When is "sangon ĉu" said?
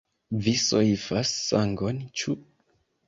1.49-2.35